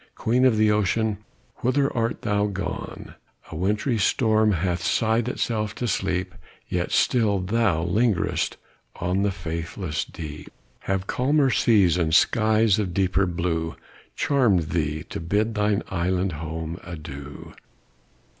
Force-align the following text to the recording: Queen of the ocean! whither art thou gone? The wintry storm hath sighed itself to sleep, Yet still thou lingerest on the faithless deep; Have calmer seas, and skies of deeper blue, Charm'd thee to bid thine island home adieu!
Queen 0.15 0.45
of 0.45 0.57
the 0.57 0.71
ocean! 0.71 1.19
whither 1.57 1.95
art 1.95 2.23
thou 2.23 2.47
gone? 2.47 3.13
The 3.51 3.55
wintry 3.55 3.99
storm 3.99 4.53
hath 4.53 4.81
sighed 4.81 5.29
itself 5.29 5.75
to 5.75 5.87
sleep, 5.87 6.33
Yet 6.67 6.91
still 6.91 7.37
thou 7.39 7.83
lingerest 7.83 8.57
on 8.95 9.21
the 9.21 9.29
faithless 9.29 10.03
deep; 10.03 10.49
Have 10.89 11.05
calmer 11.05 11.51
seas, 11.51 11.97
and 11.97 12.15
skies 12.15 12.79
of 12.79 12.95
deeper 12.95 13.27
blue, 13.27 13.75
Charm'd 14.15 14.71
thee 14.71 15.03
to 15.03 15.19
bid 15.19 15.53
thine 15.53 15.83
island 15.89 16.31
home 16.31 16.79
adieu! 16.81 17.53